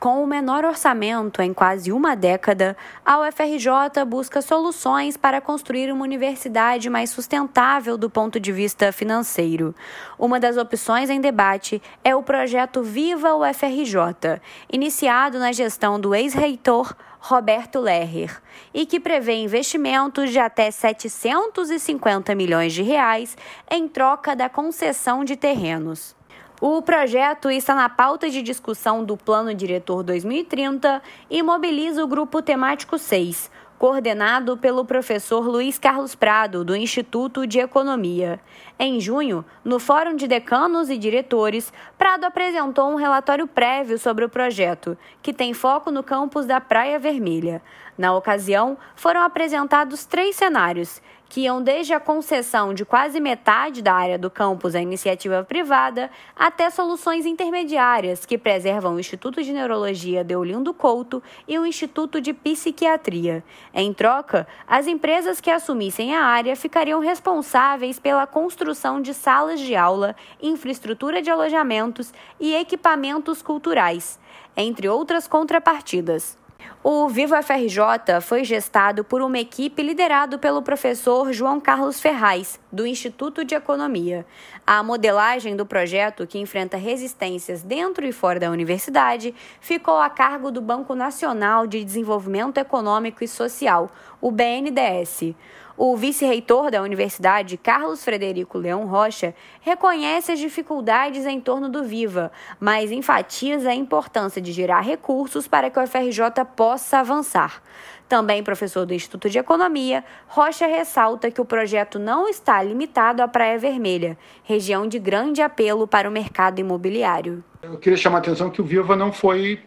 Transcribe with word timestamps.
Com 0.00 0.24
o 0.24 0.26
menor 0.26 0.64
orçamento 0.64 1.42
em 1.42 1.52
quase 1.52 1.92
uma 1.92 2.16
década, 2.16 2.74
a 3.04 3.20
UFRJ 3.20 4.02
busca 4.06 4.40
soluções 4.40 5.14
para 5.14 5.42
construir 5.42 5.92
uma 5.92 6.04
universidade 6.04 6.88
mais 6.88 7.10
sustentável 7.10 7.98
do 7.98 8.08
ponto 8.08 8.40
de 8.40 8.50
vista 8.50 8.92
financeiro. 8.92 9.74
Uma 10.18 10.40
das 10.40 10.56
opções 10.56 11.10
em 11.10 11.20
debate 11.20 11.82
é 12.02 12.16
o 12.16 12.22
projeto 12.22 12.82
Viva 12.82 13.34
UFRJ, 13.34 14.40
iniciado 14.72 15.38
na 15.38 15.52
gestão 15.52 16.00
do 16.00 16.14
ex-reitor 16.14 16.94
Roberto 17.18 17.78
Lerrer, 17.78 18.40
e 18.72 18.86
que 18.86 18.98
prevê 18.98 19.34
investimentos 19.34 20.30
de 20.30 20.38
até 20.38 20.70
750 20.70 22.34
milhões 22.34 22.72
de 22.72 22.82
reais 22.82 23.36
em 23.70 23.86
troca 23.86 24.34
da 24.34 24.48
concessão 24.48 25.26
de 25.26 25.36
terrenos. 25.36 26.18
O 26.60 26.82
projeto 26.82 27.50
está 27.50 27.74
na 27.74 27.88
pauta 27.88 28.28
de 28.28 28.42
discussão 28.42 29.02
do 29.02 29.16
Plano 29.16 29.54
Diretor 29.54 30.02
2030 30.02 31.00
e 31.30 31.42
mobiliza 31.42 32.04
o 32.04 32.06
Grupo 32.06 32.42
Temático 32.42 32.98
6, 32.98 33.50
coordenado 33.78 34.58
pelo 34.58 34.84
professor 34.84 35.48
Luiz 35.48 35.78
Carlos 35.78 36.14
Prado, 36.14 36.62
do 36.62 36.76
Instituto 36.76 37.46
de 37.46 37.60
Economia. 37.60 38.38
Em 38.78 39.00
junho, 39.00 39.42
no 39.64 39.78
Fórum 39.78 40.14
de 40.14 40.28
Decanos 40.28 40.90
e 40.90 40.98
Diretores, 40.98 41.72
Prado 41.96 42.24
apresentou 42.26 42.90
um 42.90 42.96
relatório 42.96 43.46
prévio 43.46 43.98
sobre 43.98 44.26
o 44.26 44.28
projeto, 44.28 44.98
que 45.22 45.32
tem 45.32 45.54
foco 45.54 45.90
no 45.90 46.02
campus 46.02 46.44
da 46.44 46.60
Praia 46.60 46.98
Vermelha. 46.98 47.62
Na 48.00 48.16
ocasião, 48.16 48.78
foram 48.96 49.20
apresentados 49.20 50.06
três 50.06 50.34
cenários 50.34 51.02
que 51.28 51.42
iam 51.42 51.62
desde 51.62 51.92
a 51.92 52.00
concessão 52.00 52.72
de 52.72 52.82
quase 52.82 53.20
metade 53.20 53.82
da 53.82 53.92
área 53.92 54.16
do 54.16 54.30
campus 54.30 54.74
à 54.74 54.80
iniciativa 54.80 55.44
privada 55.44 56.10
até 56.34 56.70
soluções 56.70 57.26
intermediárias 57.26 58.24
que 58.24 58.38
preservam 58.38 58.94
o 58.94 58.98
Instituto 58.98 59.42
de 59.42 59.52
Neurologia 59.52 60.24
Deolindo 60.24 60.72
Couto 60.72 61.22
e 61.46 61.58
o 61.58 61.66
Instituto 61.66 62.22
de 62.22 62.32
Psiquiatria. 62.32 63.44
Em 63.74 63.92
troca, 63.92 64.48
as 64.66 64.86
empresas 64.86 65.38
que 65.38 65.50
assumissem 65.50 66.16
a 66.16 66.24
área 66.24 66.56
ficariam 66.56 67.00
responsáveis 67.00 67.98
pela 67.98 68.26
construção 68.26 69.02
de 69.02 69.12
salas 69.12 69.60
de 69.60 69.76
aula, 69.76 70.16
infraestrutura 70.40 71.20
de 71.20 71.28
alojamentos 71.28 72.14
e 72.40 72.54
equipamentos 72.54 73.42
culturais, 73.42 74.18
entre 74.56 74.88
outras 74.88 75.28
contrapartidas. 75.28 76.40
O 76.82 77.10
Vivo 77.10 77.34
FRJ 77.42 78.22
foi 78.22 78.42
gestado 78.42 79.04
por 79.04 79.20
uma 79.20 79.38
equipe 79.38 79.82
liderada 79.82 80.38
pelo 80.38 80.62
professor 80.62 81.30
João 81.30 81.60
Carlos 81.60 82.00
Ferraz, 82.00 82.58
do 82.72 82.86
Instituto 82.86 83.44
de 83.44 83.54
Economia. 83.54 84.24
A 84.66 84.82
modelagem 84.82 85.54
do 85.54 85.66
projeto, 85.66 86.26
que 86.26 86.38
enfrenta 86.38 86.78
resistências 86.78 87.62
dentro 87.62 88.06
e 88.06 88.12
fora 88.12 88.40
da 88.40 88.50
universidade, 88.50 89.34
ficou 89.60 89.98
a 89.98 90.08
cargo 90.08 90.50
do 90.50 90.62
Banco 90.62 90.94
Nacional 90.94 91.66
de 91.66 91.84
Desenvolvimento 91.84 92.56
Econômico 92.56 93.22
e 93.22 93.28
Social, 93.28 93.90
o 94.18 94.30
BNDES. 94.30 95.34
O 95.82 95.96
vice-reitor 95.96 96.70
da 96.70 96.82
universidade, 96.82 97.56
Carlos 97.56 98.04
Frederico 98.04 98.58
Leão 98.58 98.84
Rocha, 98.84 99.34
reconhece 99.62 100.30
as 100.30 100.38
dificuldades 100.38 101.24
em 101.24 101.40
torno 101.40 101.70
do 101.70 101.82
Viva, 101.82 102.30
mas 102.60 102.92
enfatiza 102.92 103.70
a 103.70 103.74
importância 103.74 104.42
de 104.42 104.52
gerar 104.52 104.82
recursos 104.82 105.48
para 105.48 105.70
que 105.70 105.80
o 105.80 105.86
FRJ 105.86 106.44
possa 106.54 106.98
avançar. 106.98 107.62
Também 108.06 108.42
professor 108.42 108.84
do 108.84 108.92
Instituto 108.92 109.30
de 109.30 109.38
Economia, 109.38 110.04
Rocha 110.28 110.66
ressalta 110.66 111.30
que 111.30 111.40
o 111.40 111.46
projeto 111.46 111.98
não 111.98 112.28
está 112.28 112.62
limitado 112.62 113.22
à 113.22 113.26
Praia 113.26 113.58
Vermelha, 113.58 114.18
região 114.44 114.86
de 114.86 114.98
grande 114.98 115.40
apelo 115.40 115.88
para 115.88 116.06
o 116.06 116.12
mercado 116.12 116.58
imobiliário. 116.58 117.42
Eu 117.62 117.78
queria 117.78 117.96
chamar 117.96 118.18
a 118.18 118.20
atenção 118.20 118.50
que 118.50 118.60
o 118.60 118.64
Viva 118.66 118.94
não 118.94 119.10
foi 119.10 119.58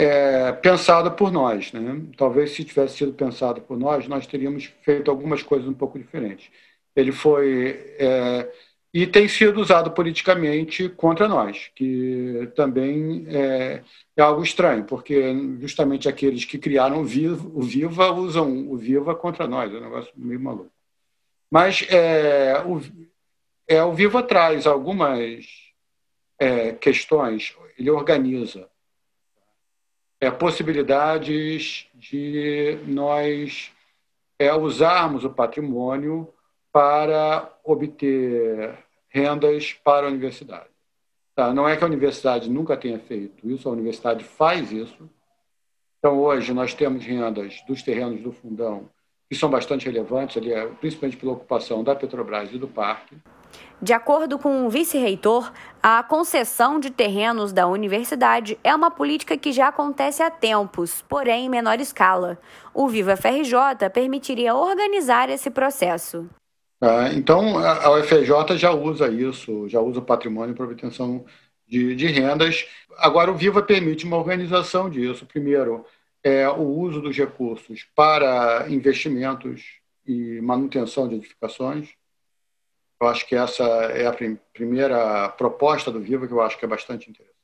é, 0.00 0.52
pensada 0.52 1.10
por 1.10 1.30
nós. 1.30 1.72
Né? 1.72 2.02
Talvez 2.16 2.52
se 2.52 2.64
tivesse 2.64 2.96
sido 2.96 3.12
pensado 3.12 3.60
por 3.60 3.78
nós, 3.78 4.08
nós 4.08 4.26
teríamos 4.26 4.64
feito 4.82 5.10
algumas 5.10 5.42
coisas 5.42 5.68
um 5.68 5.74
pouco 5.74 5.98
diferentes. 5.98 6.50
Ele 6.96 7.12
foi 7.12 7.94
é, 7.98 8.50
e 8.94 9.06
tem 9.06 9.28
sido 9.28 9.60
usado 9.60 9.90
politicamente 9.90 10.88
contra 10.88 11.28
nós, 11.28 11.70
que 11.76 12.50
também 12.56 13.26
é, 13.28 13.82
é, 14.16 14.22
algo 14.22 14.42
estranho, 14.42 14.84
porque 14.84 15.32
justamente 15.60 16.08
aqueles 16.08 16.46
que 16.46 16.58
criaram 16.58 17.02
o 17.02 17.04
Viva, 17.04 17.46
o 17.54 17.60
Viva 17.60 18.10
usam 18.10 18.70
o 18.70 18.76
Viva 18.76 19.14
contra 19.14 19.46
nós, 19.46 19.72
é 19.72 19.76
um 19.76 19.82
negócio 19.82 20.12
meio 20.16 20.40
maluco. 20.40 20.72
Mas 21.50 21.86
é, 21.90 22.62
o, 22.66 22.80
é, 23.68 23.84
o 23.84 23.92
Viva 23.92 24.22
traz 24.22 24.66
algumas 24.66 25.44
é, 26.38 26.72
questões, 26.72 27.54
ele 27.78 27.90
organiza 27.90 28.66
é, 30.20 30.30
possibilidades 30.30 31.86
de 31.94 32.78
nós 32.86 33.72
é, 34.38 34.54
usarmos 34.54 35.24
o 35.24 35.30
patrimônio 35.30 36.28
para 36.72 37.50
obter 37.64 38.78
rendas 39.08 39.72
para 39.72 40.06
a 40.06 40.10
universidade. 40.10 40.68
Tá? 41.34 41.52
Não 41.52 41.68
é 41.68 41.76
que 41.76 41.82
a 41.82 41.86
universidade 41.86 42.50
nunca 42.50 42.76
tenha 42.76 42.98
feito 42.98 43.48
isso, 43.50 43.68
a 43.68 43.72
universidade 43.72 44.24
faz 44.24 44.70
isso. 44.70 45.08
Então, 45.98 46.18
hoje, 46.18 46.52
nós 46.52 46.74
temos 46.74 47.04
rendas 47.04 47.62
dos 47.66 47.82
terrenos 47.82 48.22
do 48.22 48.32
fundão 48.32 48.88
que 49.28 49.36
são 49.36 49.48
bastante 49.48 49.86
relevantes, 49.86 50.36
ali, 50.36 50.50
principalmente 50.80 51.16
pela 51.16 51.32
ocupação 51.32 51.84
da 51.84 51.94
Petrobras 51.94 52.52
e 52.52 52.58
do 52.58 52.66
parque. 52.66 53.16
De 53.82 53.94
acordo 53.94 54.38
com 54.38 54.66
o 54.66 54.70
vice-reitor, 54.70 55.50
a 55.82 56.02
concessão 56.02 56.78
de 56.78 56.90
terrenos 56.90 57.50
da 57.50 57.66
universidade 57.66 58.58
é 58.62 58.74
uma 58.74 58.90
política 58.90 59.38
que 59.38 59.52
já 59.52 59.68
acontece 59.68 60.22
há 60.22 60.30
tempos, 60.30 61.02
porém 61.08 61.46
em 61.46 61.48
menor 61.48 61.80
escala. 61.80 62.38
O 62.74 62.88
Viva 62.88 63.16
FRJ 63.16 63.88
permitiria 63.90 64.54
organizar 64.54 65.30
esse 65.30 65.48
processo. 65.50 66.28
Ah, 66.78 67.10
então, 67.14 67.58
a 67.58 67.98
UFRJ 67.98 68.58
já 68.58 68.70
usa 68.70 69.08
isso, 69.08 69.66
já 69.66 69.80
usa 69.80 70.00
o 70.00 70.04
patrimônio 70.04 70.54
para 70.54 70.66
obtenção 70.66 71.24
de, 71.66 71.94
de 71.94 72.06
rendas. 72.06 72.66
Agora, 72.98 73.30
o 73.30 73.34
Viva 73.34 73.62
permite 73.62 74.04
uma 74.04 74.18
organização 74.18 74.90
disso. 74.90 75.24
Primeiro, 75.24 75.86
é 76.22 76.46
o 76.50 76.62
uso 76.62 77.00
dos 77.00 77.16
recursos 77.16 77.86
para 77.94 78.66
investimentos 78.68 79.80
e 80.06 80.38
manutenção 80.42 81.08
de 81.08 81.14
edificações. 81.14 81.88
Eu 83.00 83.08
acho 83.08 83.26
que 83.26 83.34
essa 83.34 83.64
é 83.64 84.06
a 84.06 84.12
prim 84.12 84.38
primeira 84.52 85.28
proposta 85.30 85.90
do 85.90 86.00
Viva 86.00 86.26
que 86.26 86.32
eu 86.32 86.40
acho 86.42 86.58
que 86.58 86.64
é 86.64 86.68
bastante 86.68 87.08
interessante. 87.08 87.40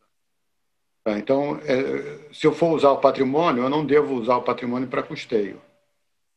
Tá, 1.02 1.18
então, 1.18 1.58
é, 1.64 2.32
se 2.32 2.46
eu 2.46 2.52
for 2.52 2.74
usar 2.74 2.90
o 2.90 2.98
patrimônio, 2.98 3.62
eu 3.62 3.70
não 3.70 3.86
devo 3.86 4.14
usar 4.14 4.36
o 4.36 4.42
patrimônio 4.42 4.88
para 4.88 5.02
custeio. 5.02 5.60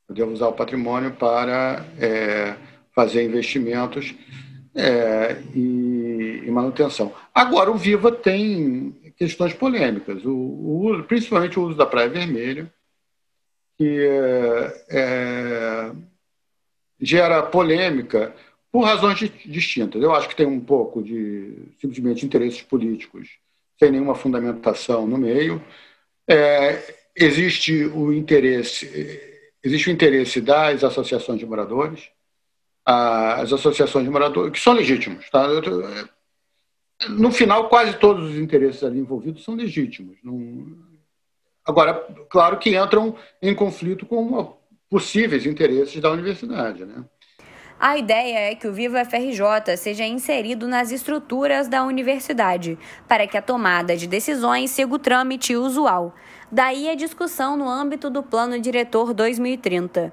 Eu 0.08 0.16
devo 0.16 0.32
usar 0.32 0.48
o 0.48 0.54
patrimônio 0.54 1.12
para 1.12 1.86
é, 2.00 2.56
fazer 2.94 3.24
investimentos 3.24 4.16
é, 4.76 5.42
e, 5.54 6.44
e, 6.46 6.52
manutenção. 6.52 7.14
Agora, 7.34 7.72
o 7.72 7.78
Viva 7.78 8.12
tem 8.12 9.14
questões 9.18 9.54
polêmicas, 9.54 10.24
o, 10.24 10.32
o, 10.32 11.04
principalmente 11.04 11.60
o 11.60 11.64
uso 11.64 11.78
da 11.78 11.86
Praia 11.86 12.10
Vermelha, 12.10 12.72
que 13.78 14.06
é, 14.06 14.86
é 14.90 15.92
gera 17.02 17.44
polêmica 17.44 18.36
por 18.72 18.84
razões 18.84 19.20
distintas. 19.46 20.02
Eu 20.02 20.14
acho 20.14 20.30
que 20.30 20.36
tem 20.36 20.46
um 20.46 20.60
pouco 20.60 21.02
de 21.02 21.54
simplesmente 21.80 22.26
interesses 22.26 22.62
políticos 22.62 23.30
sem 23.80 23.92
nenhuma 23.92 24.16
fundamentação 24.16 25.08
no 25.08 25.18
meio. 25.18 25.64
É, 26.28 26.96
existe 27.16 27.86
o 27.86 28.14
interesse 28.14 29.28
existe 29.64 29.90
o 29.90 29.92
interesse 29.92 30.42
das 30.42 30.84
associações 30.84 31.40
de 31.40 31.46
moradores, 31.46 32.10
as 32.86 33.52
associações 33.52 34.06
de 34.06 34.12
moradores 34.12 34.52
que 34.54 34.60
são 34.60 34.74
legítimos, 34.74 35.30
tá? 35.30 35.48
No 37.10 37.32
final, 37.32 37.70
quase 37.70 37.98
todos 37.98 38.32
os 38.32 38.38
interesses 38.38 38.84
ali 38.84 39.00
envolvidos 39.00 39.44
são 39.44 39.56
legítimos. 39.56 40.18
Não... 40.24 40.78
Agora, 41.66 41.94
claro 42.30 42.58
que 42.58 42.76
entram 42.76 43.16
em 43.42 43.54
conflito 43.54 44.06
com 44.06 44.58
possíveis 44.90 45.46
interesses 45.46 46.02
da 46.02 46.12
universidade, 46.12 46.84
né? 46.86 47.06
A 47.82 47.98
ideia 47.98 48.52
é 48.52 48.56
que 48.56 48.68
o 48.68 48.74
Viva 48.74 49.06
FRJ 49.06 49.78
seja 49.78 50.04
inserido 50.04 50.68
nas 50.68 50.92
estruturas 50.92 51.70
da 51.70 51.82
universidade, 51.86 52.78
para 53.08 53.26
que 53.26 53.38
a 53.38 53.42
tomada 53.42 53.96
de 53.96 54.06
decisões 54.06 54.72
siga 54.72 54.94
o 54.94 55.00
trâmite 55.00 55.56
usual. 55.56 56.14
Daí 56.52 56.90
a 56.90 56.96
discussão 56.96 57.56
no 57.56 57.70
âmbito 57.70 58.10
do 58.10 58.22
Plano 58.22 58.60
Diretor 58.60 59.14
2030. 59.14 60.12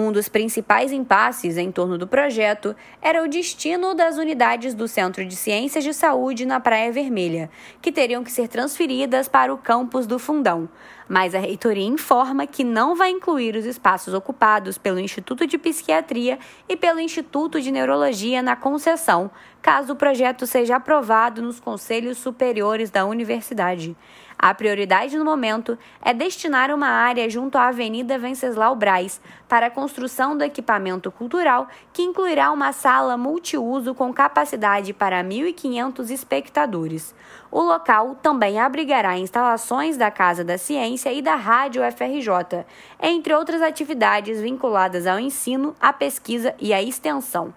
Um 0.00 0.12
dos 0.12 0.28
principais 0.28 0.92
impasses 0.92 1.56
em 1.56 1.72
torno 1.72 1.98
do 1.98 2.06
projeto 2.06 2.76
era 3.02 3.20
o 3.20 3.26
destino 3.26 3.94
das 3.94 4.16
unidades 4.16 4.72
do 4.72 4.86
Centro 4.86 5.24
de 5.24 5.34
Ciências 5.34 5.82
de 5.82 5.92
Saúde 5.92 6.46
na 6.46 6.60
Praia 6.60 6.92
Vermelha, 6.92 7.50
que 7.82 7.90
teriam 7.90 8.22
que 8.22 8.30
ser 8.30 8.46
transferidas 8.46 9.26
para 9.26 9.52
o 9.52 9.58
campus 9.58 10.06
do 10.06 10.16
Fundão. 10.16 10.68
Mas 11.08 11.34
a 11.34 11.40
reitoria 11.40 11.84
informa 11.84 12.46
que 12.46 12.62
não 12.62 12.94
vai 12.94 13.10
incluir 13.10 13.56
os 13.56 13.64
espaços 13.64 14.14
ocupados 14.14 14.78
pelo 14.78 15.00
Instituto 15.00 15.48
de 15.48 15.58
Psiquiatria 15.58 16.38
e 16.68 16.76
pelo 16.76 17.00
Instituto 17.00 17.60
de 17.60 17.72
Neurologia 17.72 18.40
na 18.40 18.54
concessão, 18.54 19.28
caso 19.60 19.94
o 19.94 19.96
projeto 19.96 20.46
seja 20.46 20.76
aprovado 20.76 21.42
nos 21.42 21.58
conselhos 21.58 22.18
superiores 22.18 22.88
da 22.88 23.04
universidade. 23.04 23.96
A 24.40 24.54
prioridade 24.54 25.18
no 25.18 25.24
momento 25.24 25.76
é 26.00 26.14
destinar 26.14 26.72
uma 26.72 26.86
área 26.86 27.28
junto 27.28 27.58
à 27.58 27.66
Avenida 27.66 28.16
Venceslau 28.16 28.76
Braz 28.76 29.20
para 29.48 29.66
a 29.66 29.70
construção 29.70 30.38
do 30.38 30.44
equipamento 30.44 31.10
cultural, 31.10 31.66
que 31.92 32.02
incluirá 32.02 32.52
uma 32.52 32.72
sala 32.72 33.16
multiuso 33.16 33.96
com 33.96 34.14
capacidade 34.14 34.92
para 34.92 35.24
1.500 35.24 36.10
espectadores. 36.10 37.12
O 37.50 37.60
local 37.60 38.14
também 38.22 38.60
abrigará 38.60 39.18
instalações 39.18 39.96
da 39.96 40.08
Casa 40.08 40.44
da 40.44 40.56
Ciência 40.56 41.12
e 41.12 41.20
da 41.20 41.34
Rádio 41.34 41.82
FRJ, 41.90 42.64
entre 43.02 43.34
outras 43.34 43.60
atividades 43.60 44.40
vinculadas 44.40 45.04
ao 45.04 45.18
ensino, 45.18 45.74
à 45.80 45.92
pesquisa 45.92 46.54
e 46.60 46.72
à 46.72 46.80
extensão. 46.80 47.52